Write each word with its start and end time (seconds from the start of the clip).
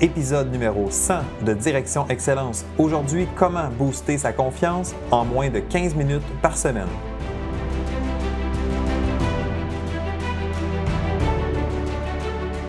épisode 0.00 0.52
numéro 0.52 0.90
100 0.90 1.20
de 1.44 1.54
Direction 1.54 2.06
Excellence. 2.08 2.64
Aujourd'hui, 2.78 3.26
comment 3.36 3.68
booster 3.70 4.18
sa 4.18 4.32
confiance 4.32 4.94
en 5.10 5.24
moins 5.24 5.50
de 5.50 5.58
15 5.58 5.94
minutes 5.94 6.22
par 6.40 6.56
semaine? 6.56 6.88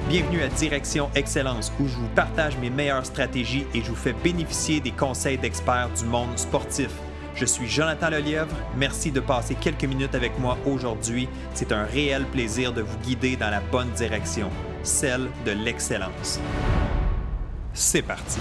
Bienvenue 0.07 0.41
à 0.41 0.47
Direction 0.47 1.09
Excellence 1.13 1.71
où 1.79 1.87
je 1.87 1.95
vous 1.95 2.07
partage 2.15 2.57
mes 2.57 2.71
meilleures 2.71 3.05
stratégies 3.05 3.67
et 3.75 3.81
je 3.81 3.89
vous 3.89 3.95
fais 3.95 4.13
bénéficier 4.13 4.79
des 4.79 4.91
conseils 4.91 5.37
d'experts 5.37 5.89
du 5.95 6.05
monde 6.05 6.35
sportif. 6.35 6.89
Je 7.35 7.45
suis 7.45 7.67
Jonathan 7.67 8.09
Lelièvre. 8.09 8.55
Merci 8.75 9.11
de 9.11 9.19
passer 9.19 9.53
quelques 9.53 9.85
minutes 9.85 10.15
avec 10.15 10.37
moi 10.39 10.57
aujourd'hui. 10.65 11.29
C'est 11.53 11.71
un 11.71 11.83
réel 11.83 12.25
plaisir 12.25 12.73
de 12.73 12.81
vous 12.81 12.97
guider 12.97 13.35
dans 13.35 13.51
la 13.51 13.61
bonne 13.71 13.91
direction, 13.91 14.49
celle 14.81 15.29
de 15.45 15.51
l'excellence. 15.51 16.39
C'est 17.73 18.01
parti. 18.01 18.39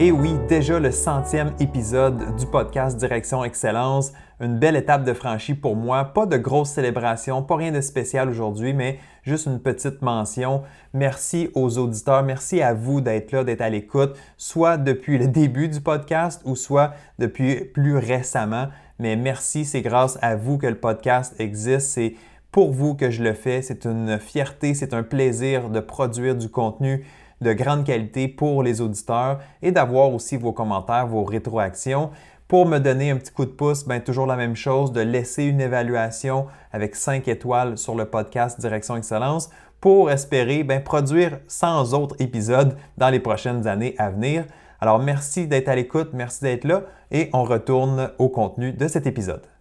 Et 0.00 0.12
oui, 0.12 0.36
déjà 0.48 0.78
le 0.78 0.92
centième 0.92 1.54
épisode 1.58 2.36
du 2.36 2.46
podcast 2.46 2.96
Direction 2.96 3.42
Excellence. 3.42 4.12
Une 4.38 4.56
belle 4.56 4.76
étape 4.76 5.02
de 5.02 5.12
franchie 5.12 5.54
pour 5.54 5.74
moi. 5.74 6.04
Pas 6.04 6.24
de 6.24 6.36
grosse 6.36 6.70
célébration, 6.70 7.42
pas 7.42 7.56
rien 7.56 7.72
de 7.72 7.80
spécial 7.80 8.28
aujourd'hui, 8.28 8.74
mais 8.74 9.00
juste 9.24 9.46
une 9.46 9.58
petite 9.58 10.00
mention. 10.00 10.62
Merci 10.94 11.50
aux 11.56 11.78
auditeurs, 11.78 12.22
merci 12.22 12.62
à 12.62 12.74
vous 12.74 13.00
d'être 13.00 13.32
là, 13.32 13.42
d'être 13.42 13.60
à 13.60 13.70
l'écoute, 13.70 14.16
soit 14.36 14.76
depuis 14.76 15.18
le 15.18 15.26
début 15.26 15.68
du 15.68 15.80
podcast 15.80 16.42
ou 16.44 16.54
soit 16.54 16.92
depuis 17.18 17.64
plus 17.64 17.96
récemment. 17.96 18.68
Mais 19.00 19.16
merci, 19.16 19.64
c'est 19.64 19.82
grâce 19.82 20.16
à 20.22 20.36
vous 20.36 20.58
que 20.58 20.68
le 20.68 20.78
podcast 20.78 21.34
existe. 21.40 21.88
C'est 21.88 22.14
pour 22.52 22.70
vous 22.70 22.94
que 22.94 23.10
je 23.10 23.24
le 23.24 23.32
fais. 23.32 23.62
C'est 23.62 23.84
une 23.84 24.20
fierté, 24.20 24.74
c'est 24.74 24.94
un 24.94 25.02
plaisir 25.02 25.70
de 25.70 25.80
produire 25.80 26.36
du 26.36 26.48
contenu 26.48 27.04
de 27.40 27.52
grande 27.52 27.84
qualité 27.84 28.28
pour 28.28 28.62
les 28.62 28.80
auditeurs 28.80 29.38
et 29.62 29.72
d'avoir 29.72 30.12
aussi 30.12 30.36
vos 30.36 30.52
commentaires, 30.52 31.06
vos 31.06 31.24
rétroactions. 31.24 32.10
Pour 32.48 32.66
me 32.66 32.78
donner 32.78 33.10
un 33.10 33.16
petit 33.16 33.32
coup 33.32 33.44
de 33.44 33.50
pouce, 33.50 33.86
bien, 33.86 34.00
toujours 34.00 34.26
la 34.26 34.36
même 34.36 34.56
chose, 34.56 34.92
de 34.92 35.02
laisser 35.02 35.44
une 35.44 35.60
évaluation 35.60 36.46
avec 36.72 36.96
5 36.96 37.28
étoiles 37.28 37.76
sur 37.76 37.94
le 37.94 38.06
podcast 38.06 38.58
Direction 38.58 38.96
Excellence 38.96 39.50
pour 39.80 40.10
espérer 40.10 40.64
bien, 40.64 40.80
produire 40.80 41.40
100 41.46 41.92
autres 41.92 42.16
épisodes 42.20 42.76
dans 42.96 43.10
les 43.10 43.20
prochaines 43.20 43.66
années 43.66 43.94
à 43.98 44.10
venir. 44.10 44.44
Alors 44.80 44.98
merci 44.98 45.46
d'être 45.46 45.68
à 45.68 45.74
l'écoute, 45.74 46.10
merci 46.12 46.42
d'être 46.42 46.64
là 46.64 46.82
et 47.10 47.30
on 47.32 47.44
retourne 47.44 48.10
au 48.18 48.28
contenu 48.28 48.72
de 48.72 48.88
cet 48.88 49.06
épisode. 49.06 49.57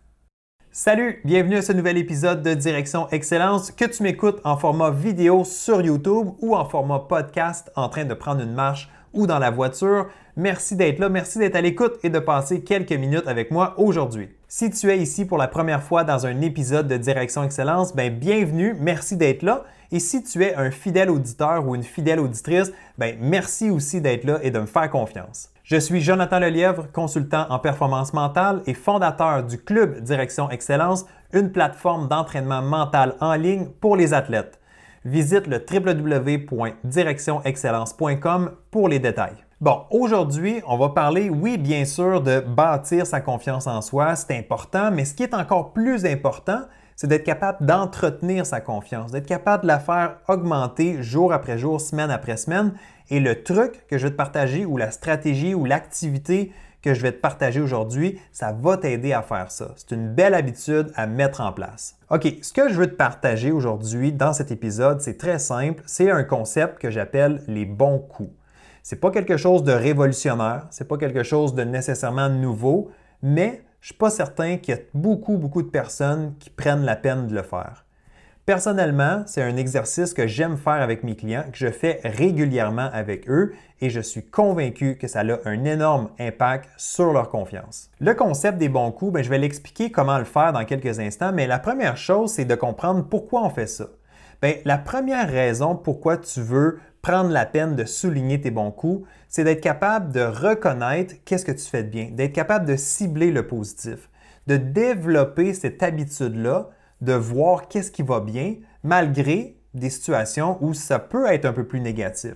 Salut, 0.80 1.22
bienvenue 1.26 1.56
à 1.56 1.64
ce 1.64 1.74
nouvel 1.74 1.98
épisode 1.98 2.44
de 2.44 2.54
Direction 2.54 3.10
Excellence 3.10 3.72
que 3.72 3.86
tu 3.86 4.04
m'écoutes 4.04 4.40
en 4.44 4.58
format 4.58 4.92
vidéo 4.92 5.44
sur 5.44 5.82
YouTube 5.82 6.28
ou 6.40 6.56
en 6.56 6.66
format 6.66 7.00
podcast 7.00 7.72
en 7.76 7.90
train 7.90 8.06
de 8.06 8.14
prendre 8.14 8.42
une 8.42 8.54
marche 8.54 8.88
ou 9.12 9.26
dans 9.26 9.40
la 9.40 9.50
voiture. 9.50 10.06
Merci 10.36 10.76
d'être 10.76 11.00
là, 11.00 11.10
merci 11.10 11.40
d'être 11.40 11.56
à 11.56 11.62
l'écoute 11.62 11.96
et 12.04 12.12
de 12.12 12.20
passer 12.20 12.62
quelques 12.62 12.92
minutes 12.92 13.28
avec 13.28 13.50
moi 13.50 13.74
aujourd'hui. 13.78 14.30
Si 14.48 14.70
tu 14.70 14.92
es 14.92 15.00
ici 15.00 15.26
pour 15.26 15.40
la 15.40 15.48
première 15.48 15.82
fois 15.82 16.04
dans 16.04 16.28
un 16.28 16.42
épisode 16.42 16.88
de 16.88 16.98
Direction 16.98 17.42
Excellence, 17.44 17.96
ben 17.96 18.14
bienvenue, 18.16 18.76
merci 18.80 19.18
d'être 19.18 19.42
là. 19.42 19.64
Et 19.92 20.00
si 20.00 20.24
tu 20.24 20.44
es 20.44 20.56
un 20.56 20.72
fidèle 20.72 21.10
auditeur 21.10 21.66
ou 21.66 21.76
une 21.76 21.84
fidèle 21.84 22.20
auditrice, 22.20 22.74
ben 22.98 23.16
merci 23.22 23.70
aussi 23.70 24.02
d'être 24.02 24.26
là 24.26 24.40
et 24.42 24.52
de 24.52 24.60
me 24.60 24.66
faire 24.66 24.90
confiance. 24.90 25.50
Je 25.64 25.78
suis 25.78 26.02
Jonathan 26.02 26.40
Lelièvre, 26.40 26.92
consultant 26.92 27.46
en 27.50 27.60
performance 27.60 28.14
mentale 28.14 28.62
et 28.68 28.74
fondateur 28.74 29.44
du 29.44 29.58
Club 29.58 30.02
Direction 30.02 30.50
Excellence, 30.50 31.06
une 31.34 31.52
plateforme 31.52 32.08
d'entraînement 32.08 32.62
mental 32.62 33.16
en 33.20 33.36
ligne 33.36 33.68
pour 33.82 33.96
les 33.96 34.14
athlètes. 34.14 34.60
Visite 35.06 35.48
le 35.48 35.58
www.directionexcellence.com 35.58 38.52
pour 38.72 38.90
les 38.90 39.00
détails. 39.00 39.38
Bon, 39.60 39.82
aujourd'hui, 39.90 40.62
on 40.68 40.78
va 40.78 40.90
parler, 40.90 41.30
oui, 41.30 41.58
bien 41.58 41.86
sûr, 41.86 42.22
de 42.22 42.42
bâtir 42.42 43.08
sa 43.08 43.22
confiance 43.22 43.68
en 43.68 43.82
soi, 43.82 44.16
c'est 44.16 44.38
important, 44.38 44.92
mais 44.92 45.04
ce 45.04 45.14
qui 45.14 45.24
est 45.24 45.34
encore 45.34 45.74
plus 45.74 46.06
important, 46.06 46.62
c'est 46.98 47.08
d'être 47.08 47.24
capable 47.24 47.66
d'entretenir 47.66 48.46
sa 48.46 48.60
confiance, 48.60 49.12
d'être 49.12 49.28
capable 49.28 49.64
de 49.64 49.68
la 49.68 49.80
faire 49.80 50.18
augmenter 50.28 51.02
jour 51.04 51.32
après 51.32 51.60
jour, 51.60 51.80
semaine 51.80 52.10
après 52.10 52.38
semaine 52.38 52.74
et 53.10 53.20
le 53.20 53.44
truc 53.44 53.86
que 53.88 54.00
je 54.00 54.08
vais 54.08 54.12
te 54.12 54.18
partager 54.18 54.66
ou 54.66 54.78
la 54.78 54.90
stratégie 54.90 55.54
ou 55.54 55.64
l'activité 55.64 56.52
que 56.82 56.96
je 56.96 57.02
vais 57.02 57.12
te 57.12 57.20
partager 57.20 57.62
aujourd'hui, 57.62 58.20
ça 58.32 58.52
va 58.52 58.78
t'aider 58.78 59.14
à 59.14 59.22
faire 59.22 59.52
ça. 59.52 59.74
C'est 59.76 59.92
une 59.92 60.14
belle 60.14 60.34
habitude 60.34 60.92
à 60.96 61.06
mettre 61.06 61.42
en 61.42 61.52
place. 61.52 61.98
OK, 62.10 62.28
ce 62.42 62.52
que 62.52 62.68
je 62.70 62.74
veux 62.76 62.88
te 62.88 62.96
partager 62.96 63.52
aujourd'hui 63.52 64.12
dans 64.12 64.34
cet 64.34 64.52
épisode, 64.52 65.00
c'est 65.00 65.18
très 65.18 65.38
simple. 65.38 65.84
C'est 65.86 66.10
un 66.10 66.24
concept 66.24 66.80
que 66.80 66.90
j'appelle 66.90 67.44
les 67.48 67.66
bons 67.66 68.00
coups. 68.00 68.32
C'est 68.82 69.00
pas 69.00 69.12
quelque 69.12 69.38
chose 69.38 69.64
de 69.64 69.74
révolutionnaire, 69.74 70.66
c'est 70.72 70.88
pas 70.88 70.98
quelque 70.98 71.24
chose 71.24 71.54
de 71.54 71.64
nécessairement 71.64 72.30
nouveau, 72.30 72.90
mais 73.22 73.62
je 73.88 73.94
suis 73.94 74.00
pas 74.00 74.10
certain 74.10 74.58
qu'il 74.58 74.76
y 74.76 74.78
a 74.78 74.82
beaucoup, 74.94 75.38
beaucoup 75.38 75.62
de 75.62 75.70
personnes 75.70 76.34
qui 76.42 76.50
prennent 76.50 76.84
la 76.84 76.98
peine 76.98 77.28
de 77.28 77.34
le 77.34 77.42
faire. 77.42 77.86
Personnellement, 78.46 79.24
c'est 79.28 79.42
un 79.42 79.56
exercice 79.56 80.14
que 80.14 80.28
j'aime 80.28 80.58
faire 80.58 80.82
avec 80.82 81.06
mes 81.06 81.16
clients, 81.16 81.46
que 81.50 81.58
je 81.58 81.70
fais 81.70 82.02
régulièrement 82.04 82.90
avec 82.92 83.30
eux 83.30 83.54
et 83.80 83.90
je 83.90 84.02
suis 84.02 84.26
convaincu 84.26 84.98
que 84.98 85.08
ça 85.08 85.22
a 85.22 85.38
un 85.46 85.64
énorme 85.64 86.10
impact 86.20 86.70
sur 86.76 87.14
leur 87.14 87.30
confiance. 87.30 87.90
Le 88.02 88.14
concept 88.14 88.58
des 88.58 88.68
bons 88.68 88.92
coups, 88.92 89.14
ben, 89.14 89.24
je 89.24 89.30
vais 89.30 89.38
l'expliquer 89.38 89.90
comment 89.90 90.18
le 90.18 90.26
faire 90.26 90.52
dans 90.52 90.66
quelques 90.66 91.00
instants, 91.00 91.32
mais 91.32 91.48
la 91.48 91.58
première 91.58 91.96
chose, 91.96 92.34
c'est 92.34 92.44
de 92.44 92.56
comprendre 92.56 93.06
pourquoi 93.10 93.46
on 93.46 93.50
fait 93.50 93.68
ça. 93.68 93.86
Bien, 94.42 94.56
la 94.66 94.78
première 94.78 95.30
raison 95.30 95.78
pourquoi 95.78 96.18
tu 96.18 96.42
veux 96.42 96.80
prendre 97.08 97.30
la 97.30 97.46
peine 97.46 97.78
de 97.78 97.86
souligner 97.86 98.42
tes 98.42 98.52
bons 98.52 98.70
coups, 98.70 99.08
c'est 99.30 99.46
d'être 99.46 99.62
capable 99.62 100.12
de 100.12 100.20
reconnaître 100.20 101.16
qu'est-ce 101.24 101.46
que 101.46 101.54
tu 101.54 101.64
fais 101.64 101.84
de 101.84 101.88
bien, 101.90 102.10
d'être 102.12 102.34
capable 102.34 102.66
de 102.66 102.76
cibler 102.76 103.32
le 103.32 103.48
positif, 103.48 104.10
de 104.48 104.58
développer 104.58 105.54
cette 105.54 105.82
habitude-là 105.82 106.70
de 107.00 107.14
voir 107.14 107.70
qu'est-ce 107.70 107.92
qui 107.92 108.04
va 108.04 108.20
bien 108.20 108.56
malgré 108.84 109.56
des 109.74 109.90
situations 109.90 110.58
où 110.60 110.74
ça 110.74 111.00
peut 111.00 111.28
être 111.28 111.46
un 111.46 111.54
peu 111.54 111.66
plus 111.66 111.80
négatif. 111.80 112.36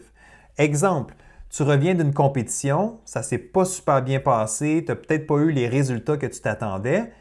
Exemple, 0.58 1.16
tu 1.50 1.64
reviens 1.64 1.94
d'une 1.94 2.14
compétition, 2.14 3.02
ça 3.04 3.24
s'est 3.24 3.40
pas 3.40 3.66
super 3.66 4.02
bien 4.02 4.22
passé, 4.22 4.84
tu 4.86 4.92
n'as 4.92 4.96
peut-être 4.96 5.28
pas 5.28 5.40
eu 5.40 5.52
les 5.52 5.68
résultats 5.68 6.16
que 6.16 6.28
tu 6.28 6.40
t'attendais. 6.40 7.12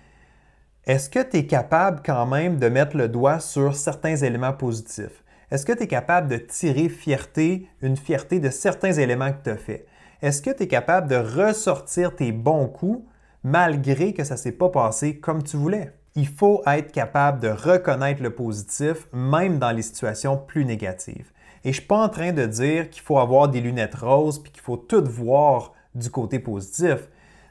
Est-ce 0.84 1.10
que 1.10 1.19
tu 1.19 1.39
es 1.39 1.47
capable 1.47 2.00
quand 2.06 2.27
même 2.27 2.60
de 2.60 2.69
mettre 2.69 2.97
le 2.97 3.09
doigt 3.09 3.41
sur 3.41 3.75
certains 3.75 4.15
éléments 4.15 4.53
positifs? 4.53 5.25
Est-ce 5.50 5.66
que 5.66 5.72
tu 5.72 5.84
es 5.84 5.87
capable 5.87 6.28
de 6.28 6.37
tirer 6.37 6.88
fierté, 6.88 7.69
une 7.83 7.97
fierté 7.97 8.41
de 8.41 8.50
certains 8.50 8.93
éléments 8.93 9.33
que 9.33 9.44
tu 9.44 9.50
as 9.50 9.56
fait? 9.56 9.87
Est-ce 10.22 10.43
que 10.43 10.50
tu 10.50 10.65
es 10.65 10.69
capable 10.69 11.09
de 11.09 11.16
ressortir 11.16 12.15
tes 12.15 12.33
bons 12.33 12.69
coups 12.69 13.05
malgré 13.43 14.12
que 14.12 14.25
ça 14.25 14.34
ne 14.34 14.39
s'est 14.39 14.53
pas 14.53 14.69
passé 14.69 15.19
comme 15.19 15.43
tu 15.43 15.56
voulais? 15.56 15.93
il 16.16 16.27
faut 16.27 16.62
être 16.66 16.93
capable 16.93 17.41
de 17.41 17.49
reconnaître 17.49 18.22
le 18.22 18.31
positif, 18.31 19.06
même 19.12 19.59
dans 19.59 19.71
les 19.71 19.83
situations 19.83 20.37
plus 20.37 20.65
négatives. 20.65 21.31
Et 21.62 21.65
je 21.65 21.69
ne 21.69 21.75
suis 21.75 21.87
pas 21.87 22.03
en 22.03 22.09
train 22.09 22.33
de 22.33 22.47
dire 22.47 22.91
qu'il 22.91 23.03
faut 23.03 23.19
avoir 23.19 23.49
des 23.49 23.60
lunettes 23.60 23.94
roses 23.94 24.43
puis 24.43 24.50
qu'il 24.50 24.62
faut 24.62 24.77
tout 24.77 25.05
voir 25.05 25.72
du 25.94 26.10
côté 26.10 26.39
positif. 26.39 27.09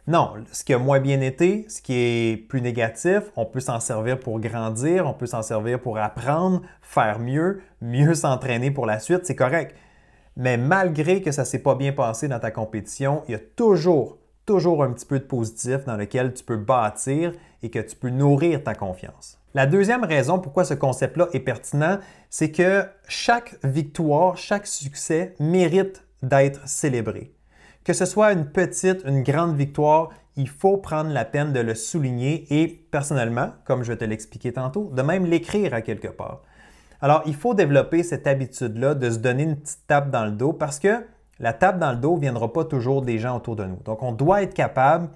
Non, 0.09 0.33
ce 0.51 0.63
qui 0.63 0.73
a 0.73 0.79
moins 0.79 0.99
bien 0.99 1.21
été, 1.21 1.67
ce 1.69 1.83
qui 1.83 1.93
est 1.93 2.37
plus 2.49 2.61
négatif, 2.61 3.21
on 3.35 3.45
peut 3.45 3.59
s'en 3.59 3.79
servir 3.79 4.19
pour 4.19 4.39
grandir, 4.39 5.05
on 5.05 5.13
peut 5.13 5.27
s'en 5.27 5.43
servir 5.43 5.79
pour 5.79 5.99
apprendre, 5.99 6.63
faire 6.81 7.19
mieux, 7.19 7.61
mieux 7.79 8.13
s'entraîner 8.15 8.71
pour 8.71 8.87
la 8.87 8.97
suite, 8.97 9.27
c'est 9.27 9.35
correct. 9.35 9.75
Mais 10.35 10.57
malgré 10.57 11.21
que 11.21 11.31
ça 11.31 11.43
ne 11.43 11.45
s'est 11.45 11.61
pas 11.61 11.75
bien 11.75 11.93
passé 11.93 12.27
dans 12.27 12.39
ta 12.39 12.49
compétition, 12.49 13.21
il 13.27 13.33
y 13.33 13.35
a 13.35 13.39
toujours 13.55 14.17
toujours 14.47 14.83
un 14.83 14.93
petit 14.93 15.05
peu 15.05 15.19
de 15.19 15.25
positif 15.25 15.85
dans 15.85 15.95
lequel 15.95 16.33
tu 16.33 16.43
peux 16.43 16.57
bâtir 16.57 17.33
et 17.61 17.69
que 17.69 17.77
tu 17.77 17.95
peux 17.95 18.09
nourrir 18.09 18.63
ta 18.63 18.73
confiance. 18.73 19.37
La 19.53 19.67
deuxième 19.67 20.03
raison 20.03 20.39
pourquoi 20.39 20.63
ce 20.63 20.73
concept-là 20.73 21.27
est 21.33 21.39
pertinent, 21.39 21.99
c'est 22.31 22.49
que 22.49 22.83
chaque 23.07 23.63
victoire, 23.63 24.37
chaque 24.37 24.65
succès 24.65 25.35
mérite 25.39 26.03
d'être 26.23 26.67
célébré. 26.67 27.31
Que 27.83 27.93
ce 27.93 28.05
soit 28.05 28.33
une 28.33 28.45
petite, 28.45 29.03
une 29.05 29.23
grande 29.23 29.55
victoire, 29.55 30.09
il 30.35 30.47
faut 30.47 30.77
prendre 30.77 31.09
la 31.09 31.25
peine 31.25 31.53
de 31.53 31.59
le 31.59 31.75
souligner 31.75 32.45
et 32.49 32.67
personnellement, 32.67 33.51
comme 33.65 33.83
je 33.83 33.91
vais 33.91 33.97
te 33.97 34.05
l'expliquer 34.05 34.53
tantôt, 34.53 34.89
de 34.93 35.01
même 35.01 35.25
l'écrire 35.25 35.73
à 35.73 35.81
quelque 35.81 36.07
part. 36.07 36.41
Alors, 37.01 37.23
il 37.25 37.35
faut 37.35 37.53
développer 37.53 38.03
cette 38.03 38.27
habitude-là 38.27 38.93
de 38.93 39.09
se 39.09 39.17
donner 39.17 39.43
une 39.43 39.55
petite 39.55 39.87
tape 39.87 40.11
dans 40.11 40.25
le 40.25 40.31
dos 40.31 40.53
parce 40.53 40.79
que 40.79 41.05
la 41.39 41.53
tape 41.53 41.79
dans 41.79 41.91
le 41.91 41.97
dos 41.97 42.15
ne 42.15 42.21
viendra 42.21 42.51
pas 42.51 42.65
toujours 42.65 43.01
des 43.01 43.19
gens 43.19 43.37
autour 43.37 43.55
de 43.55 43.63
nous. 43.63 43.79
Donc, 43.85 44.03
on 44.03 44.11
doit 44.11 44.43
être 44.43 44.53
capable 44.53 45.09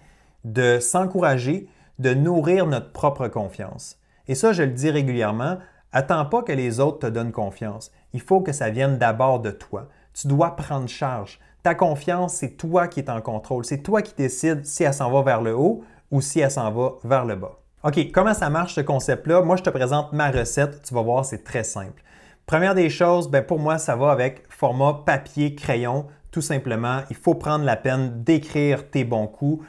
de 0.46 0.80
s'encourager, 0.80 1.68
de 2.00 2.14
nourrir 2.14 2.66
notre 2.66 2.92
propre 2.92 3.28
confiance. 3.28 3.98
Et 4.28 4.36
ça, 4.36 4.54
je 4.54 4.64
le 4.64 4.72
dis 4.72 4.90
régulièrement, 4.90 5.58
attends 5.92 6.26
pas 6.26 6.42
que 6.44 6.54
les 6.54 6.80
autres 6.80 7.00
te 7.00 7.08
donnent 7.08 7.34
confiance. 7.34 7.92
Il 8.14 8.22
faut 8.22 8.42
que 8.42 8.54
ça 8.54 8.70
vienne 8.70 8.98
d'abord 8.98 9.42
de 9.42 9.52
toi. 9.52 9.90
Tu 10.14 10.28
dois 10.28 10.56
prendre 10.56 10.88
charge. 10.88 11.40
Ta 11.64 11.76
confiance, 11.76 12.34
c'est 12.34 12.58
toi 12.58 12.90
qui 12.90 13.00
es 13.00 13.10
en 13.10 13.22
contrôle. 13.22 13.64
C'est 13.64 13.82
toi 13.82 14.02
qui 14.02 14.14
décides 14.16 14.66
si 14.66 14.84
elle 14.84 14.94
s'en 14.94 15.10
va 15.10 15.22
vers 15.22 15.42
le 15.42 15.56
haut 15.56 15.84
ou 16.12 16.20
si 16.20 16.42
elle 16.42 16.52
s'en 16.52 16.70
va 16.72 16.96
vers 17.06 17.24
le 17.24 17.36
bas. 17.36 17.58
OK, 17.84 18.12
comment 18.12 18.34
ça 18.34 18.50
marche 18.50 18.76
ce 18.76 18.82
concept-là? 18.82 19.42
Moi, 19.42 19.56
je 19.56 19.64
te 19.64 19.70
présente 19.70 20.12
ma 20.12 20.30
recette. 20.30 20.84
Tu 20.84 20.94
vas 20.94 21.02
voir, 21.02 21.24
c'est 21.24 21.46
très 21.46 21.64
simple. 21.64 22.04
Première 22.46 22.76
des 22.76 22.90
choses, 22.90 23.30
ben 23.30 23.42
pour 23.42 23.60
moi, 23.60 23.78
ça 23.78 23.96
va 23.96 24.12
avec 24.12 24.44
format 24.50 25.04
papier, 25.06 25.56
crayon. 25.56 26.08
Tout 26.32 26.42
simplement, 26.42 27.02
il 27.10 27.16
faut 27.16 27.36
prendre 27.36 27.64
la 27.64 27.78
peine 27.78 28.24
d'écrire 28.24 28.90
tes 28.90 29.06
bons 29.06 29.28
coups. 29.28 29.66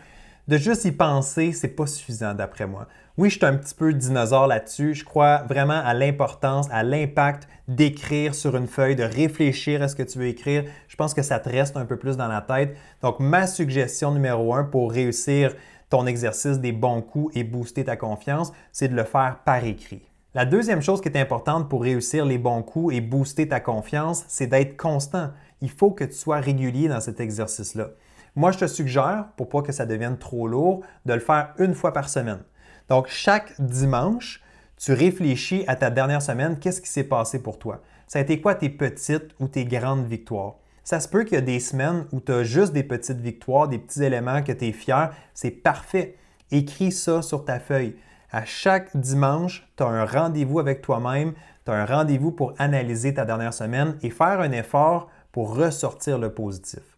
De 0.49 0.57
juste 0.57 0.85
y 0.85 0.93
penser, 0.93 1.53
c'est 1.53 1.69
pas 1.69 1.87
suffisant 1.87 2.35
d'après 2.35 2.67
moi. 2.67 2.89
Oui, 3.17 3.31
je 3.31 3.37
suis 3.37 3.47
un 3.47 3.55
petit 3.55 3.77
peu 3.77 3.95
dinosaure 3.95 4.49
là-dessus. 4.49 4.93
Je 4.93 5.05
crois 5.05 5.45
vraiment 5.49 5.81
à 5.85 5.95
l'importance, 5.95 6.67
à 6.73 6.83
l'impact 6.83 7.47
d'écrire 7.69 8.35
sur 8.35 8.57
une 8.57 8.67
feuille, 8.67 8.97
de 8.97 9.05
réfléchir 9.05 9.83
à 9.83 9.87
ce 9.89 9.95
que 9.95 10.03
tu 10.03 10.19
veux 10.19 10.27
écrire. 10.27 10.65
Je 10.89 10.97
pense 10.97 11.15
que 11.15 11.23
ça 11.23 11.39
te 11.39 11.49
reste 11.49 11.77
un 11.77 11.85
peu 11.85 11.97
plus 11.97 12.17
dans 12.17 12.27
la 12.27 12.41
tête. 12.41 12.77
Donc, 13.03 13.21
ma 13.21 13.47
suggestion 13.47 14.11
numéro 14.11 14.53
un 14.53 14.65
pour 14.65 14.91
réussir 14.91 15.55
ton 15.91 16.09
exercice 16.09 16.59
des 16.59 16.73
bons 16.73 17.03
coups 17.03 17.37
et 17.37 17.45
booster 17.45 17.85
ta 17.85 17.95
confiance, 17.95 18.53
c'est 18.73 18.89
de 18.89 18.97
le 18.97 19.05
faire 19.05 19.39
par 19.45 19.65
écrit. 19.65 20.03
La 20.35 20.45
deuxième 20.45 20.83
chose 20.83 21.01
qui 21.01 21.07
est 21.07 21.17
importante 21.17 21.69
pour 21.71 21.83
réussir 21.83 22.25
les 22.25 22.39
bons 22.39 22.65
coups 22.65 22.97
et 22.97 23.01
booster 23.01 23.47
ta 23.47 23.61
confiance, 23.61 24.25
c'est 24.27 24.49
d'être 24.49 24.77
constant. 24.77 25.31
Il 25.61 25.71
faut 25.71 25.93
que 25.93 26.03
tu 26.03 26.15
sois 26.15 26.41
régulier 26.41 26.89
dans 26.89 27.01
cet 27.01 27.21
exercice-là. 27.21 27.91
Moi, 28.35 28.51
je 28.51 28.59
te 28.59 28.67
suggère, 28.67 29.27
pour 29.37 29.49
pas 29.49 29.63
que 29.63 29.71
ça 29.71 29.87
devienne 29.87 30.19
trop 30.19 30.49
lourd, 30.49 30.83
de 31.07 31.15
le 31.15 31.21
faire 31.21 31.55
une 31.61 31.75
fois 31.75 31.93
par 31.93 32.09
semaine. 32.09 32.41
Donc, 32.89 33.07
chaque 33.09 33.61
dimanche, 33.61 34.43
tu 34.77 34.93
réfléchis 34.93 35.65
à 35.67 35.77
ta 35.77 35.91
dernière 35.91 36.23
semaine, 36.23 36.59
qu'est-ce 36.59 36.81
qui 36.81 36.89
s'est 36.89 37.05
passé 37.05 37.43
pour 37.43 37.59
toi? 37.59 37.81
Ça 38.07 38.19
a 38.19 38.23
été 38.23 38.41
quoi 38.41 38.55
tes 38.55 38.69
petites 38.69 39.35
ou 39.41 39.49
tes 39.49 39.65
grandes 39.65 40.07
victoires? 40.07 40.57
Ça 40.83 41.01
se 41.01 41.09
peut 41.09 41.25
qu'il 41.25 41.37
y 41.37 41.39
a 41.39 41.41
des 41.41 41.61
semaines 41.61 42.05
où 42.13 42.21
tu 42.21 42.31
as 42.31 42.45
juste 42.45 42.75
des 42.75 42.83
petites 42.83 43.21
victoires, 43.21 43.69
des 43.69 43.79
petits 43.79 44.05
éléments 44.05 44.43
que 44.43 44.53
tu 44.53 44.67
es 44.67 44.73
fier. 44.73 45.15
C'est 45.33 45.51
parfait. 45.51 46.17
Écris 46.51 46.93
ça 46.93 47.23
sur 47.23 47.47
ta 47.47 47.59
feuille. 47.59 47.97
À 48.31 48.45
chaque 48.45 48.95
dimanche, 48.95 49.67
tu 49.77 49.83
as 49.83 49.87
un 49.87 50.05
rendez-vous 50.05 50.59
avec 50.59 50.83
toi-même, 50.83 51.33
tu 51.65 51.73
as 51.73 51.75
un 51.75 51.87
rendez-vous 51.87 52.33
pour 52.33 52.53
analyser 52.59 53.15
ta 53.15 53.25
dernière 53.25 53.55
semaine 53.55 53.97
et 54.03 54.11
faire 54.11 54.41
un 54.41 54.53
effort 54.53 55.09
pour 55.33 55.57
ressortir 55.57 56.19
le 56.19 56.35
positif. 56.35 56.94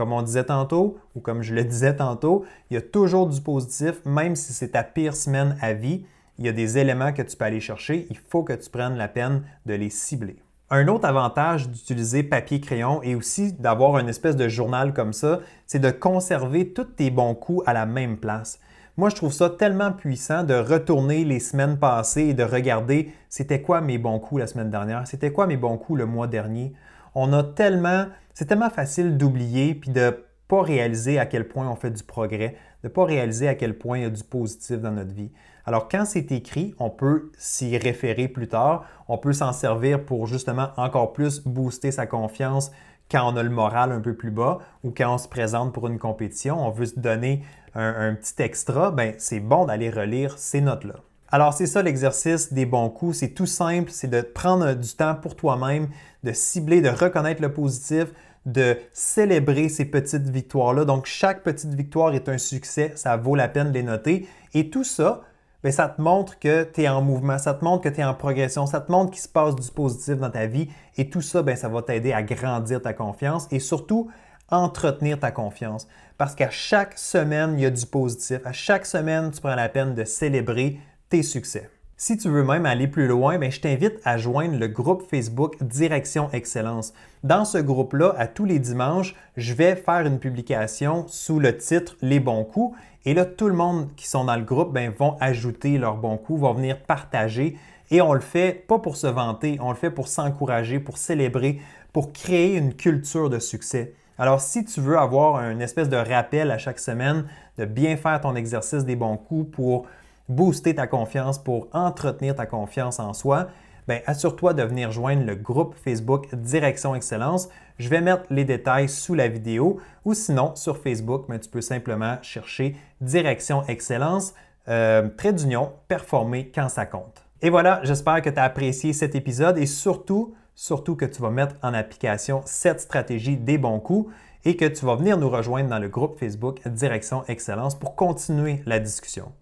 Comme 0.00 0.14
on 0.14 0.22
disait 0.22 0.44
tantôt, 0.44 0.96
ou 1.14 1.20
comme 1.20 1.42
je 1.42 1.54
le 1.54 1.62
disais 1.62 1.94
tantôt, 1.94 2.46
il 2.70 2.74
y 2.74 2.78
a 2.78 2.80
toujours 2.80 3.26
du 3.26 3.38
positif, 3.42 4.00
même 4.06 4.34
si 4.34 4.54
c'est 4.54 4.70
ta 4.70 4.82
pire 4.82 5.14
semaine 5.14 5.58
à 5.60 5.74
vie. 5.74 6.06
Il 6.38 6.46
y 6.46 6.48
a 6.48 6.52
des 6.52 6.78
éléments 6.78 7.12
que 7.12 7.20
tu 7.20 7.36
peux 7.36 7.44
aller 7.44 7.60
chercher. 7.60 8.06
Il 8.08 8.16
faut 8.16 8.42
que 8.42 8.54
tu 8.54 8.70
prennes 8.70 8.96
la 8.96 9.08
peine 9.08 9.42
de 9.66 9.74
les 9.74 9.90
cibler. 9.90 10.36
Un 10.70 10.88
autre 10.88 11.04
avantage 11.04 11.68
d'utiliser 11.68 12.22
papier-crayon 12.22 13.02
et 13.02 13.14
aussi 13.14 13.52
d'avoir 13.52 13.98
une 13.98 14.08
espèce 14.08 14.36
de 14.36 14.48
journal 14.48 14.94
comme 14.94 15.12
ça, 15.12 15.40
c'est 15.66 15.80
de 15.80 15.90
conserver 15.90 16.72
tous 16.72 16.84
tes 16.84 17.10
bons 17.10 17.34
coups 17.34 17.62
à 17.66 17.74
la 17.74 17.84
même 17.84 18.16
place. 18.16 18.58
Moi, 18.96 19.10
je 19.10 19.16
trouve 19.16 19.34
ça 19.34 19.50
tellement 19.50 19.92
puissant 19.92 20.44
de 20.44 20.54
retourner 20.54 21.26
les 21.26 21.40
semaines 21.40 21.78
passées 21.78 22.28
et 22.28 22.34
de 22.34 22.42
regarder 22.42 23.12
c'était 23.28 23.60
quoi 23.60 23.82
mes 23.82 23.98
bons 23.98 24.18
coups 24.18 24.40
la 24.40 24.46
semaine 24.46 24.70
dernière, 24.70 25.06
c'était 25.06 25.30
quoi 25.30 25.46
mes 25.46 25.58
bons 25.58 25.76
coups 25.76 25.98
le 25.98 26.06
mois 26.06 26.26
dernier? 26.26 26.72
On 27.14 27.32
a 27.32 27.42
tellement, 27.42 28.06
c'est 28.34 28.46
tellement 28.46 28.70
facile 28.70 29.16
d'oublier 29.16 29.74
puis 29.74 29.90
de 29.90 30.24
pas 30.48 30.62
réaliser 30.62 31.18
à 31.18 31.26
quel 31.26 31.46
point 31.46 31.68
on 31.68 31.76
fait 31.76 31.90
du 31.90 32.02
progrès, 32.02 32.56
de 32.82 32.88
pas 32.88 33.04
réaliser 33.04 33.48
à 33.48 33.54
quel 33.54 33.78
point 33.78 33.98
il 33.98 34.02
y 34.02 34.06
a 34.06 34.10
du 34.10 34.24
positif 34.24 34.78
dans 34.78 34.92
notre 34.92 35.12
vie. 35.12 35.30
Alors, 35.64 35.88
quand 35.88 36.04
c'est 36.04 36.32
écrit, 36.32 36.74
on 36.78 36.90
peut 36.90 37.30
s'y 37.38 37.76
référer 37.76 38.26
plus 38.26 38.48
tard. 38.48 38.86
On 39.08 39.18
peut 39.18 39.32
s'en 39.32 39.52
servir 39.52 40.04
pour 40.04 40.26
justement 40.26 40.70
encore 40.76 41.12
plus 41.12 41.40
booster 41.40 41.92
sa 41.92 42.06
confiance 42.06 42.72
quand 43.10 43.32
on 43.32 43.36
a 43.36 43.42
le 43.42 43.50
moral 43.50 43.92
un 43.92 44.00
peu 44.00 44.14
plus 44.14 44.30
bas 44.30 44.58
ou 44.84 44.92
quand 44.96 45.14
on 45.14 45.18
se 45.18 45.28
présente 45.28 45.72
pour 45.72 45.88
une 45.88 45.98
compétition, 45.98 46.64
on 46.64 46.70
veut 46.70 46.86
se 46.86 46.98
donner 46.98 47.44
un, 47.74 48.14
petit 48.14 48.42
extra, 48.42 48.90
ben 48.90 49.14
c'est 49.18 49.40
bon 49.40 49.64
d'aller 49.64 49.90
relire 49.90 50.38
ces 50.38 50.60
notes-là. 50.60 50.96
Alors 51.32 51.54
c'est 51.54 51.66
ça 51.66 51.80
l'exercice 51.82 52.52
des 52.52 52.66
bons 52.66 52.88
coups, 52.88 53.18
c'est 53.18 53.28
tout 53.28 53.46
simple, 53.46 53.90
c'est 53.92 54.08
de 54.08 54.20
prendre 54.20 54.74
du 54.74 54.88
temps 54.88 55.14
pour 55.14 55.36
toi-même, 55.36 55.88
de 56.24 56.32
cibler, 56.32 56.80
de 56.80 56.88
reconnaître 56.88 57.40
le 57.40 57.52
positif, 57.52 58.06
de 58.46 58.76
célébrer 58.92 59.68
ces 59.68 59.84
petites 59.84 60.28
victoires-là. 60.28 60.84
Donc 60.84 61.06
chaque 61.06 61.44
petite 61.44 61.72
victoire 61.72 62.14
est 62.14 62.28
un 62.28 62.38
succès, 62.38 62.92
ça 62.96 63.16
vaut 63.16 63.36
la 63.36 63.46
peine 63.46 63.68
de 63.68 63.74
les 63.74 63.84
noter. 63.84 64.28
Et 64.54 64.70
tout 64.70 64.82
ça, 64.82 65.20
bien, 65.62 65.70
ça 65.70 65.88
te 65.88 66.02
montre 66.02 66.36
que 66.40 66.64
tu 66.64 66.82
es 66.82 66.88
en 66.88 67.00
mouvement, 67.00 67.38
ça 67.38 67.54
te 67.54 67.64
montre 67.64 67.84
que 67.84 67.90
tu 67.90 68.00
es 68.00 68.04
en 68.04 68.14
progression, 68.14 68.66
ça 68.66 68.80
te 68.80 68.90
montre 68.90 69.12
qu'il 69.12 69.22
se 69.22 69.28
passe 69.28 69.54
du 69.54 69.70
positif 69.70 70.16
dans 70.16 70.30
ta 70.30 70.46
vie 70.46 70.68
et 70.96 71.10
tout 71.10 71.22
ça, 71.22 71.44
bien, 71.44 71.54
ça 71.54 71.68
va 71.68 71.80
t'aider 71.82 72.12
à 72.12 72.24
grandir 72.24 72.82
ta 72.82 72.92
confiance 72.92 73.46
et 73.52 73.60
surtout 73.60 74.10
entretenir 74.48 75.20
ta 75.20 75.30
confiance. 75.30 75.86
Parce 76.18 76.34
qu'à 76.34 76.50
chaque 76.50 76.98
semaine, 76.98 77.54
il 77.56 77.62
y 77.62 77.66
a 77.66 77.70
du 77.70 77.86
positif. 77.86 78.40
À 78.44 78.52
chaque 78.52 78.84
semaine, 78.84 79.30
tu 79.30 79.40
prends 79.40 79.54
la 79.54 79.68
peine 79.68 79.94
de 79.94 80.02
célébrer 80.02 80.80
tes 81.10 81.22
succès. 81.22 81.68
Si 81.96 82.16
tu 82.16 82.30
veux 82.30 82.44
même 82.44 82.64
aller 82.64 82.86
plus 82.86 83.06
loin, 83.06 83.36
bien, 83.36 83.50
je 83.50 83.60
t'invite 83.60 84.00
à 84.04 84.16
joindre 84.16 84.58
le 84.58 84.68
groupe 84.68 85.02
Facebook 85.10 85.62
Direction 85.62 86.30
Excellence. 86.32 86.94
Dans 87.24 87.44
ce 87.44 87.58
groupe-là, 87.58 88.14
à 88.16 88.26
tous 88.26 88.46
les 88.46 88.58
dimanches, 88.58 89.14
je 89.36 89.52
vais 89.52 89.76
faire 89.76 90.06
une 90.06 90.18
publication 90.18 91.04
sous 91.08 91.38
le 91.38 91.58
titre 91.58 91.96
Les 92.00 92.20
bons 92.20 92.44
coups 92.44 92.74
et 93.04 93.14
là, 93.14 93.24
tout 93.24 93.48
le 93.48 93.54
monde 93.54 93.88
qui 93.96 94.06
sont 94.06 94.24
dans 94.24 94.36
le 94.36 94.44
groupe 94.44 94.72
ben, 94.72 94.92
vont 94.96 95.16
ajouter 95.20 95.78
leurs 95.78 95.96
bons 95.96 96.16
coups, 96.16 96.40
vont 96.40 96.52
venir 96.52 96.78
partager. 96.80 97.56
Et 97.90 98.00
on 98.00 98.12
le 98.12 98.20
fait 98.20 98.66
pas 98.66 98.78
pour 98.78 98.96
se 98.96 99.06
vanter, 99.06 99.58
on 99.60 99.70
le 99.70 99.76
fait 99.76 99.90
pour 99.90 100.06
s'encourager, 100.06 100.78
pour 100.78 100.96
célébrer, 100.96 101.60
pour 101.92 102.12
créer 102.12 102.56
une 102.56 102.74
culture 102.74 103.30
de 103.30 103.38
succès. 103.38 103.94
Alors, 104.18 104.40
si 104.42 104.64
tu 104.66 104.80
veux 104.80 104.98
avoir 104.98 105.40
une 105.50 105.62
espèce 105.62 105.88
de 105.88 105.96
rappel 105.96 106.50
à 106.50 106.58
chaque 106.58 106.78
semaine 106.78 107.24
de 107.56 107.64
bien 107.64 107.96
faire 107.96 108.20
ton 108.20 108.36
exercice 108.36 108.84
des 108.84 108.96
bons 108.96 109.16
coups 109.16 109.50
pour 109.50 109.86
booster 110.30 110.74
ta 110.74 110.86
confiance, 110.86 111.38
pour 111.38 111.68
entretenir 111.72 112.34
ta 112.34 112.46
confiance 112.46 113.00
en 113.00 113.12
soi, 113.12 113.48
ben, 113.88 114.00
assure-toi 114.06 114.54
de 114.54 114.62
venir 114.62 114.92
joindre 114.92 115.24
le 115.24 115.34
groupe 115.34 115.74
Facebook 115.74 116.32
Direction 116.34 116.94
Excellence. 116.94 117.48
Je 117.78 117.88
vais 117.88 118.00
mettre 118.00 118.24
les 118.30 118.44
détails 118.44 118.88
sous 118.88 119.14
la 119.14 119.26
vidéo 119.26 119.80
ou 120.04 120.14
sinon 120.14 120.54
sur 120.54 120.78
Facebook, 120.78 121.26
ben, 121.28 121.40
tu 121.40 121.48
peux 121.48 121.60
simplement 121.60 122.16
chercher 122.22 122.76
Direction 123.00 123.64
Excellence, 123.66 124.34
euh, 124.68 125.08
trait 125.08 125.32
d'union, 125.32 125.72
performer 125.88 126.52
quand 126.54 126.68
ça 126.68 126.86
compte. 126.86 127.24
Et 127.42 127.50
voilà, 127.50 127.80
j'espère 127.82 128.22
que 128.22 128.30
tu 128.30 128.38
as 128.38 128.44
apprécié 128.44 128.92
cet 128.92 129.16
épisode 129.16 129.58
et 129.58 129.66
surtout, 129.66 130.34
surtout 130.54 130.94
que 130.94 131.06
tu 131.06 131.20
vas 131.20 131.30
mettre 131.30 131.56
en 131.62 131.74
application 131.74 132.42
cette 132.44 132.80
stratégie 132.80 133.36
des 133.36 133.58
bons 133.58 133.80
coups 133.80 134.12
et 134.44 134.56
que 134.56 134.66
tu 134.66 134.84
vas 134.84 134.94
venir 134.94 135.18
nous 135.18 135.30
rejoindre 135.30 135.68
dans 135.68 135.78
le 135.78 135.88
groupe 135.88 136.18
Facebook 136.18 136.60
Direction 136.68 137.24
Excellence 137.26 137.76
pour 137.76 137.96
continuer 137.96 138.62
la 138.66 138.78
discussion. 138.78 139.32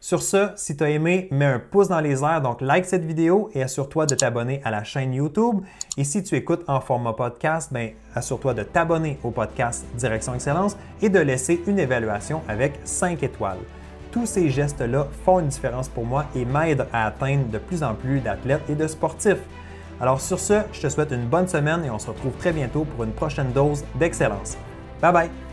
Sur 0.00 0.22
ce, 0.22 0.50
si 0.54 0.76
tu 0.76 0.84
as 0.84 0.90
aimé, 0.90 1.26
mets 1.32 1.44
un 1.44 1.58
pouce 1.58 1.88
dans 1.88 2.00
les 2.00 2.22
airs, 2.22 2.40
donc 2.40 2.60
like 2.60 2.84
cette 2.84 3.04
vidéo 3.04 3.50
et 3.52 3.62
assure-toi 3.62 4.06
de 4.06 4.14
t'abonner 4.14 4.60
à 4.64 4.70
la 4.70 4.84
chaîne 4.84 5.12
YouTube. 5.12 5.60
Et 5.96 6.04
si 6.04 6.22
tu 6.22 6.36
écoutes 6.36 6.62
en 6.68 6.80
format 6.80 7.14
podcast, 7.14 7.72
ben, 7.72 7.90
assure-toi 8.14 8.54
de 8.54 8.62
t'abonner 8.62 9.18
au 9.24 9.30
podcast 9.30 9.84
Direction 9.96 10.34
Excellence 10.34 10.76
et 11.02 11.08
de 11.08 11.18
laisser 11.18 11.60
une 11.66 11.80
évaluation 11.80 12.42
avec 12.46 12.74
5 12.84 13.22
étoiles. 13.24 13.58
Tous 14.12 14.24
ces 14.24 14.50
gestes-là 14.50 15.08
font 15.24 15.40
une 15.40 15.48
différence 15.48 15.88
pour 15.88 16.04
moi 16.04 16.26
et 16.34 16.44
m'aident 16.44 16.86
à 16.92 17.06
atteindre 17.06 17.46
de 17.48 17.58
plus 17.58 17.82
en 17.82 17.94
plus 17.94 18.20
d'athlètes 18.20 18.62
et 18.68 18.74
de 18.74 18.86
sportifs. 18.86 19.42
Alors 20.00 20.20
sur 20.20 20.38
ce, 20.38 20.60
je 20.72 20.80
te 20.80 20.88
souhaite 20.88 21.10
une 21.10 21.26
bonne 21.26 21.48
semaine 21.48 21.84
et 21.84 21.90
on 21.90 21.98
se 21.98 22.06
retrouve 22.06 22.32
très 22.38 22.52
bientôt 22.52 22.84
pour 22.84 23.04
une 23.04 23.12
prochaine 23.12 23.52
dose 23.52 23.84
d'excellence. 23.98 24.56
Bye 25.02 25.12
bye! 25.12 25.47